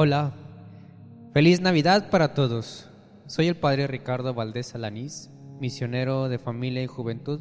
Hola, 0.00 0.32
feliz 1.32 1.60
Navidad 1.60 2.08
para 2.08 2.32
todos. 2.32 2.88
Soy 3.26 3.48
el 3.48 3.56
Padre 3.56 3.88
Ricardo 3.88 4.32
Valdés 4.32 4.76
Alanís, 4.76 5.28
misionero 5.58 6.28
de 6.28 6.38
familia 6.38 6.84
y 6.84 6.86
juventud, 6.86 7.40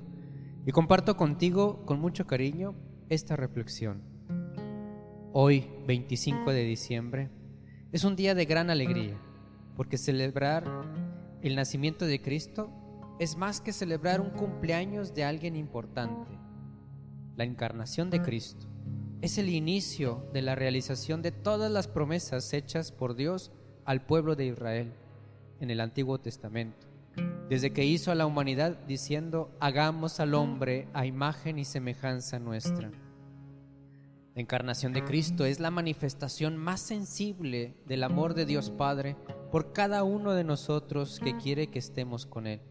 y 0.66 0.72
comparto 0.72 1.16
contigo 1.18 1.86
con 1.86 2.00
mucho 2.00 2.26
cariño 2.26 2.74
esta 3.10 3.36
reflexión. 3.36 4.02
Hoy, 5.34 5.70
25 5.86 6.52
de 6.52 6.64
diciembre, 6.64 7.30
es 7.92 8.04
un 8.04 8.16
día 8.16 8.34
de 8.34 8.46
gran 8.46 8.72
alegría, 8.72 9.22
porque 9.76 10.00
celebrar 10.00 10.66
el 11.44 11.56
nacimiento 11.56 12.08
de 12.08 12.24
Cristo 12.24 12.72
es 13.20 13.38
más 13.38 13.62
que 13.62 13.72
celebrar 13.72 14.20
un 14.20 14.32
cumpleaños 14.32 15.14
de 15.14 15.26
alguien 15.26 15.56
importante, 15.56 16.32
la 17.36 17.44
encarnación 17.44 18.10
de 18.10 18.24
Cristo 18.24 18.68
es 19.22 19.38
el 19.38 19.50
inicio 19.50 20.24
de 20.34 20.42
la 20.42 20.56
realización 20.56 21.22
de 21.22 21.32
todas 21.32 21.72
las 21.72 21.88
promesas 21.88 22.54
hechas 22.54 22.92
por 22.92 23.16
Dios 23.16 23.52
al 23.86 24.06
pueblo 24.06 24.36
de 24.36 24.46
Israel 24.46 24.94
en 25.60 25.72
el 25.72 25.80
Antiguo 25.80 26.20
Testamento, 26.20 26.88
desde 27.50 27.74
que 27.74 27.86
hizo 27.86 28.12
a 28.12 28.16
la 28.16 28.28
humanidad 28.28 28.78
diciendo, 28.88 29.50
hagamos 29.60 30.20
al 30.20 30.36
hombre 30.36 30.88
a 30.94 31.06
imagen 31.06 31.58
y 31.58 31.66
semejanza 31.66 32.38
nuestra. 32.38 32.92
La 34.36 34.42
encarnación 34.42 34.94
de 34.94 35.04
Cristo 35.04 35.46
es 35.46 35.60
la 35.60 35.72
manifestación 35.72 36.58
más 36.58 36.80
sensible 36.80 37.74
del 37.88 38.04
amor 38.04 38.36
de 38.36 38.46
Dios 38.46 38.70
Padre 38.70 39.16
por 39.52 39.74
cada 39.74 40.04
uno 40.04 40.34
de 40.34 40.44
nosotros 40.44 41.20
que 41.24 41.36
quiere 41.38 41.68
que 41.68 41.80
estemos 41.80 42.28
con 42.28 42.46
Él. 42.46 42.62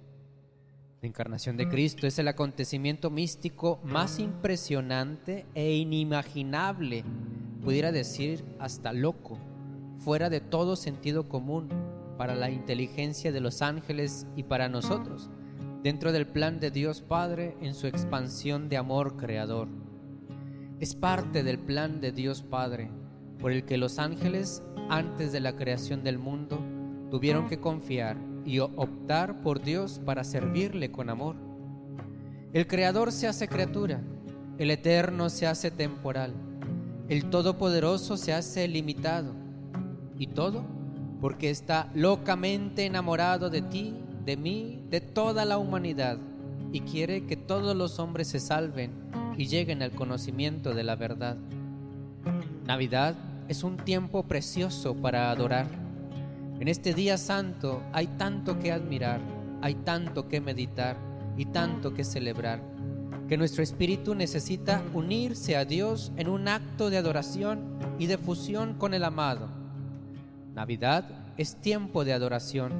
La 1.02 1.08
encarnación 1.08 1.58
de 1.58 1.68
Cristo 1.68 2.06
es 2.06 2.18
el 2.18 2.26
acontecimiento 2.26 3.10
místico 3.10 3.80
más 3.84 4.18
impresionante 4.18 5.44
e 5.54 5.74
inimaginable, 5.74 7.04
pudiera 7.62 7.92
decir 7.92 8.44
hasta 8.58 8.94
loco, 8.94 9.38
fuera 9.98 10.30
de 10.30 10.40
todo 10.40 10.74
sentido 10.74 11.28
común 11.28 11.68
para 12.16 12.34
la 12.34 12.50
inteligencia 12.50 13.30
de 13.30 13.40
los 13.40 13.60
ángeles 13.60 14.26
y 14.36 14.44
para 14.44 14.70
nosotros, 14.70 15.28
dentro 15.82 16.12
del 16.12 16.26
plan 16.26 16.60
de 16.60 16.70
Dios 16.70 17.02
Padre 17.02 17.58
en 17.60 17.74
su 17.74 17.86
expansión 17.86 18.70
de 18.70 18.78
amor 18.78 19.18
creador. 19.18 19.68
Es 20.80 20.94
parte 20.94 21.42
del 21.42 21.58
plan 21.58 22.00
de 22.00 22.12
Dios 22.12 22.42
Padre 22.42 22.90
por 23.38 23.52
el 23.52 23.66
que 23.66 23.76
los 23.76 23.98
ángeles, 23.98 24.62
antes 24.88 25.30
de 25.30 25.40
la 25.40 25.56
creación 25.56 26.02
del 26.02 26.18
mundo, 26.18 26.58
tuvieron 27.10 27.48
que 27.48 27.60
confiar 27.60 28.16
y 28.46 28.60
optar 28.60 29.42
por 29.42 29.60
Dios 29.60 30.00
para 30.04 30.22
servirle 30.22 30.92
con 30.92 31.10
amor. 31.10 31.34
El 32.52 32.66
Creador 32.68 33.10
se 33.10 33.26
hace 33.26 33.48
criatura, 33.48 34.00
el 34.56 34.70
Eterno 34.70 35.28
se 35.28 35.46
hace 35.46 35.70
temporal, 35.72 36.32
el 37.08 37.28
Todopoderoso 37.28 38.16
se 38.16 38.32
hace 38.32 38.68
limitado. 38.68 39.34
¿Y 40.16 40.28
todo? 40.28 40.64
Porque 41.20 41.50
está 41.50 41.90
locamente 41.92 42.86
enamorado 42.86 43.50
de 43.50 43.62
ti, 43.62 43.94
de 44.24 44.36
mí, 44.36 44.82
de 44.88 45.00
toda 45.00 45.44
la 45.44 45.58
humanidad, 45.58 46.18
y 46.72 46.80
quiere 46.80 47.26
que 47.26 47.36
todos 47.36 47.76
los 47.76 47.98
hombres 47.98 48.28
se 48.28 48.38
salven 48.38 48.92
y 49.36 49.46
lleguen 49.46 49.82
al 49.82 49.90
conocimiento 49.90 50.72
de 50.72 50.84
la 50.84 50.94
verdad. 50.94 51.36
Navidad 52.64 53.16
es 53.48 53.64
un 53.64 53.76
tiempo 53.76 54.22
precioso 54.22 54.94
para 54.94 55.30
adorar 55.30 55.85
en 56.58 56.68
este 56.68 56.94
día 56.94 57.18
santo 57.18 57.82
hay 57.92 58.06
tanto 58.06 58.58
que 58.58 58.72
admirar, 58.72 59.20
hay 59.60 59.74
tanto 59.74 60.26
que 60.28 60.40
meditar 60.40 60.96
y 61.36 61.44
tanto 61.46 61.92
que 61.92 62.02
celebrar, 62.02 62.62
que 63.28 63.36
nuestro 63.36 63.62
espíritu 63.62 64.14
necesita 64.14 64.82
unirse 64.94 65.56
a 65.56 65.66
Dios 65.66 66.12
en 66.16 66.28
un 66.28 66.48
acto 66.48 66.88
de 66.88 66.96
adoración 66.96 67.78
y 67.98 68.06
de 68.06 68.16
fusión 68.16 68.74
con 68.74 68.94
el 68.94 69.04
amado. 69.04 69.48
Navidad 70.54 71.04
es 71.36 71.56
tiempo 71.56 72.04
de 72.04 72.14
adoración. 72.14 72.72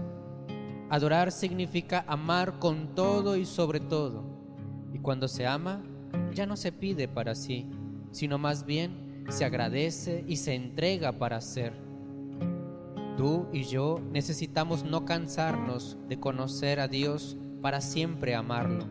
Adorar 0.89 1.31
significa 1.31 2.05
amar 2.09 2.59
con 2.59 2.95
todo 2.95 3.37
y 3.37 3.45
sobre 3.45 3.81
todo. 3.81 4.25
Y 4.95 5.01
cuando 5.01 5.29
se 5.29 5.47
ama, 5.47 5.83
ya 6.33 6.47
no 6.47 6.57
se 6.57 6.73
pide 6.73 7.09
para 7.09 7.35
sí, 7.35 7.67
sino 8.11 8.39
más 8.39 8.65
bien 8.65 9.25
se 9.29 9.45
agradece 9.45 10.25
y 10.27 10.37
se 10.37 10.55
entrega 10.55 11.13
para 11.13 11.41
ser. 11.43 11.86
Tú 13.17 13.47
y 13.53 13.63
yo 13.63 14.01
necesitamos 14.13 14.85
no 14.85 15.07
cansarnos 15.07 15.97
de 16.09 16.21
conocer 16.21 16.81
a 16.81 16.89
Dios 16.89 17.39
para 17.63 17.81
siempre 17.81 18.35
amarlo. 18.35 18.85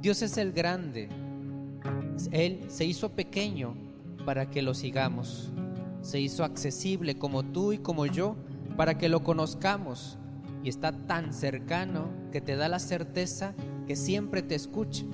Dios 0.00 0.22
es 0.22 0.36
el 0.36 0.52
grande. 0.52 1.08
Él 2.32 2.64
se 2.68 2.84
hizo 2.84 3.10
pequeño 3.10 3.76
para 4.24 4.50
que 4.50 4.62
lo 4.62 4.74
sigamos. 4.74 5.52
Se 6.00 6.18
hizo 6.18 6.42
accesible 6.42 7.18
como 7.18 7.44
tú 7.44 7.72
y 7.72 7.78
como 7.78 8.06
yo 8.06 8.36
para 8.76 8.98
que 8.98 9.08
lo 9.08 9.22
conozcamos. 9.22 10.18
Y 10.64 10.68
está 10.68 10.92
tan 10.92 11.32
cercano 11.32 12.08
que 12.32 12.40
te 12.40 12.56
da 12.56 12.68
la 12.68 12.80
certeza 12.80 13.54
que 13.86 13.94
siempre 13.94 14.42
te 14.42 14.56
escucha. 14.56 15.04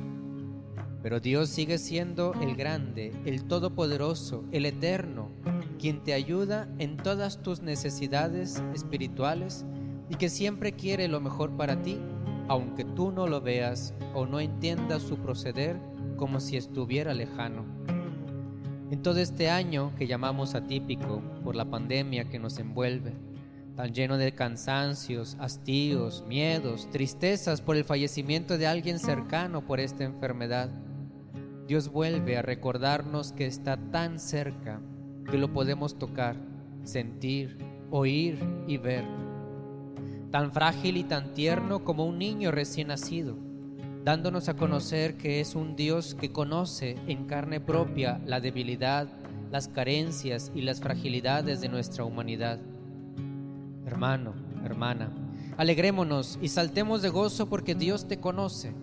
Pero 1.02 1.20
Dios 1.20 1.50
sigue 1.50 1.78
siendo 1.78 2.32
el 2.40 2.56
grande, 2.56 3.12
el 3.26 3.44
todopoderoso, 3.44 4.44
el 4.52 4.66
eterno, 4.66 5.25
quien 5.76 6.02
te 6.02 6.14
ayuda 6.14 6.68
en 6.78 6.96
todas 6.96 7.42
tus 7.42 7.62
necesidades 7.62 8.62
espirituales 8.74 9.64
y 10.08 10.16
que 10.16 10.28
siempre 10.28 10.72
quiere 10.72 11.08
lo 11.08 11.20
mejor 11.20 11.56
para 11.56 11.82
ti, 11.82 11.98
aunque 12.48 12.84
tú 12.84 13.10
no 13.10 13.26
lo 13.26 13.40
veas 13.40 13.94
o 14.14 14.26
no 14.26 14.40
entiendas 14.40 15.02
su 15.02 15.16
proceder 15.16 15.76
como 16.16 16.40
si 16.40 16.56
estuviera 16.56 17.14
lejano. 17.14 17.64
En 18.90 19.02
todo 19.02 19.18
este 19.18 19.50
año 19.50 19.92
que 19.98 20.06
llamamos 20.06 20.54
atípico 20.54 21.20
por 21.42 21.56
la 21.56 21.64
pandemia 21.64 22.28
que 22.28 22.38
nos 22.38 22.58
envuelve, 22.58 23.14
tan 23.74 23.92
lleno 23.92 24.16
de 24.16 24.32
cansancios, 24.32 25.36
hastíos, 25.40 26.24
miedos, 26.26 26.88
tristezas 26.90 27.60
por 27.60 27.76
el 27.76 27.84
fallecimiento 27.84 28.58
de 28.58 28.66
alguien 28.66 28.98
cercano 28.98 29.66
por 29.66 29.80
esta 29.80 30.04
enfermedad, 30.04 30.70
Dios 31.66 31.90
vuelve 31.90 32.36
a 32.38 32.42
recordarnos 32.42 33.32
que 33.32 33.46
está 33.46 33.76
tan 33.76 34.20
cerca 34.20 34.80
que 35.26 35.38
lo 35.38 35.52
podemos 35.52 35.98
tocar, 35.98 36.36
sentir, 36.84 37.58
oír 37.90 38.38
y 38.66 38.76
ver. 38.76 39.04
Tan 40.30 40.52
frágil 40.52 40.96
y 40.96 41.04
tan 41.04 41.34
tierno 41.34 41.84
como 41.84 42.04
un 42.04 42.18
niño 42.18 42.50
recién 42.50 42.88
nacido, 42.88 43.36
dándonos 44.04 44.48
a 44.48 44.54
conocer 44.54 45.16
que 45.16 45.40
es 45.40 45.54
un 45.54 45.76
Dios 45.76 46.14
que 46.14 46.32
conoce 46.32 46.96
en 47.06 47.26
carne 47.26 47.60
propia 47.60 48.20
la 48.24 48.40
debilidad, 48.40 49.08
las 49.50 49.68
carencias 49.68 50.50
y 50.54 50.62
las 50.62 50.80
fragilidades 50.80 51.60
de 51.60 51.68
nuestra 51.68 52.04
humanidad. 52.04 52.58
Hermano, 53.86 54.34
hermana, 54.64 55.10
alegrémonos 55.56 56.38
y 56.42 56.48
saltemos 56.48 57.02
de 57.02 57.08
gozo 57.08 57.48
porque 57.48 57.74
Dios 57.74 58.08
te 58.08 58.18
conoce. 58.18 58.74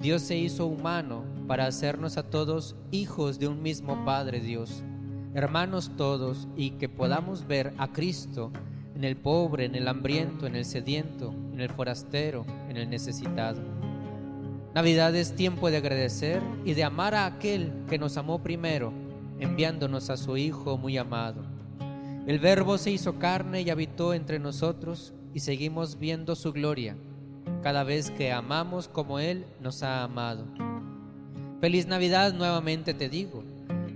Dios 0.00 0.22
se 0.22 0.36
hizo 0.36 0.66
humano 0.66 1.24
para 1.46 1.66
hacernos 1.66 2.16
a 2.16 2.24
todos 2.24 2.74
hijos 2.90 3.38
de 3.38 3.46
un 3.46 3.62
mismo 3.62 4.04
Padre 4.04 4.40
Dios 4.40 4.82
hermanos 5.34 5.92
todos, 5.96 6.48
y 6.56 6.70
que 6.72 6.88
podamos 6.88 7.46
ver 7.46 7.72
a 7.78 7.92
Cristo 7.92 8.52
en 8.94 9.04
el 9.04 9.16
pobre, 9.16 9.64
en 9.64 9.74
el 9.74 9.88
hambriento, 9.88 10.46
en 10.46 10.56
el 10.56 10.64
sediento, 10.64 11.34
en 11.52 11.60
el 11.60 11.70
forastero, 11.70 12.44
en 12.68 12.76
el 12.76 12.90
necesitado. 12.90 13.60
Navidad 14.74 15.14
es 15.14 15.34
tiempo 15.34 15.70
de 15.70 15.78
agradecer 15.78 16.42
y 16.64 16.74
de 16.74 16.84
amar 16.84 17.14
a 17.14 17.26
aquel 17.26 17.72
que 17.88 17.98
nos 17.98 18.16
amó 18.16 18.42
primero, 18.42 18.92
enviándonos 19.38 20.08
a 20.08 20.16
su 20.16 20.36
Hijo 20.36 20.78
muy 20.78 20.96
amado. 20.96 21.42
El 22.26 22.38
Verbo 22.38 22.78
se 22.78 22.90
hizo 22.90 23.18
carne 23.18 23.62
y 23.62 23.70
habitó 23.70 24.14
entre 24.14 24.38
nosotros 24.38 25.12
y 25.34 25.40
seguimos 25.40 25.98
viendo 25.98 26.36
su 26.36 26.52
gloria 26.52 26.96
cada 27.62 27.84
vez 27.84 28.10
que 28.10 28.32
amamos 28.32 28.88
como 28.88 29.18
Él 29.18 29.44
nos 29.60 29.82
ha 29.82 30.02
amado. 30.02 30.46
Feliz 31.60 31.86
Navidad 31.86 32.32
nuevamente 32.32 32.94
te 32.94 33.08
digo 33.08 33.41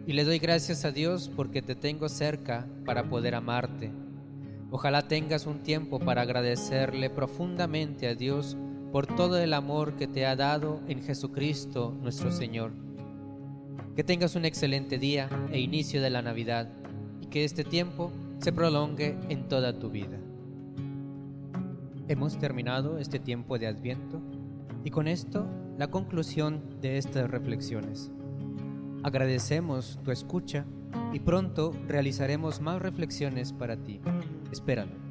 y 0.07 0.13
le 0.13 0.25
doy 0.25 0.39
gracias 0.39 0.85
a 0.85 0.93
Dios 0.93 1.31
porque 1.35 1.63
te 1.63 1.75
tengo 1.75 2.09
cerca 2.09 2.67
para 2.85 3.09
poder 3.09 3.35
amarte. 3.35 3.91
Ojalá 4.71 5.09
tengas 5.09 5.47
un 5.47 5.61
tiempo 5.61 5.99
para 5.99 6.23
agradecerle 6.23 7.11
profundamente 7.11 8.07
a 8.07 8.15
Dios 8.15 8.57
por 8.93 9.07
todo 9.07 9.39
el 9.39 9.53
amor 9.53 9.97
que 9.97 10.07
te 10.07 10.25
ha 10.25 10.37
dado 10.37 10.81
en 10.87 11.03
Jesucristo 11.03 11.93
nuestro 12.01 12.31
Señor. 12.31 12.71
Que 13.97 14.05
tengas 14.05 14.37
un 14.37 14.45
excelente 14.45 14.99
día 14.99 15.29
e 15.51 15.59
inicio 15.59 16.01
de 16.01 16.11
la 16.11 16.23
Navidad 16.23 16.69
y 17.21 17.27
que 17.27 17.45
este 17.45 17.65
tiempo 17.65 18.13
se 18.39 18.53
prolongue 18.53 19.19
en 19.29 19.49
toda 19.49 19.79
tu 19.79 19.91
vida. 19.91 20.19
Hemos 22.07 22.39
terminado 22.39 22.99
este 22.99 23.19
tiempo 23.19 23.59
de 23.59 23.67
Adviento 23.67 24.21
y 24.85 24.91
con 24.91 25.09
esto 25.09 25.47
la 25.79 25.89
conclusión 25.89 26.63
de 26.81 26.99
estas 26.99 27.29
reflexiones. 27.29 28.13
Agradecemos 29.07 30.01
tu 30.03 30.11
escucha 30.11 30.67
y 31.13 31.21
pronto 31.21 31.73
realizaremos 31.87 32.61
más 32.61 32.83
reflexiones 32.83 33.53
para 33.53 33.77
ti. 33.77 34.01
Espéralo. 34.51 35.06